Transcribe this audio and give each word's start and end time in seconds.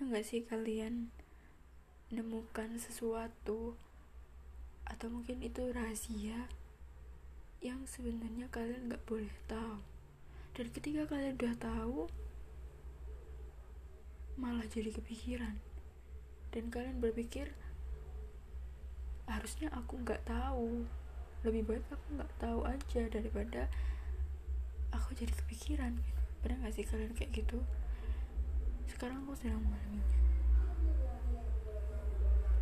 pernah 0.00 0.16
nggak 0.16 0.32
sih 0.32 0.40
kalian 0.48 1.12
menemukan 2.08 2.72
sesuatu 2.80 3.76
atau 4.88 5.06
mungkin 5.12 5.44
itu 5.44 5.60
rahasia 5.76 6.48
yang 7.60 7.84
sebenarnya 7.84 8.48
kalian 8.48 8.88
nggak 8.88 9.04
boleh 9.04 9.28
tahu? 9.44 9.76
Dan 10.56 10.72
ketika 10.72 11.04
kalian 11.04 11.36
udah 11.36 11.52
tahu 11.60 12.08
malah 14.40 14.64
jadi 14.72 14.88
kepikiran. 14.88 15.60
Dan 16.48 16.72
kalian 16.72 16.96
berpikir 16.96 17.52
harusnya 19.28 19.68
aku 19.76 20.00
nggak 20.00 20.24
tahu. 20.24 20.88
Lebih 21.44 21.68
baik 21.68 21.84
aku 21.92 22.06
nggak 22.16 22.32
tahu 22.40 22.64
aja 22.64 23.04
daripada 23.12 23.68
aku 24.96 25.12
jadi 25.12 25.36
kepikiran. 25.44 25.92
Pernah 26.40 26.64
gak 26.64 26.80
sih 26.80 26.88
kalian 26.88 27.12
kayak 27.12 27.44
gitu 27.44 27.60
carajos 29.00 29.42
era 29.46 29.56
una 29.56 29.78
niña. 29.90 30.04